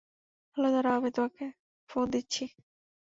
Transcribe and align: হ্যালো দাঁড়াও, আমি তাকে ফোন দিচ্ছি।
হ্যালো 0.57 0.69
দাঁড়াও, 0.73 0.95
আমি 0.97 1.09
তাকে 1.11 1.45
ফোন 1.89 2.05
দিচ্ছি। 2.13 2.43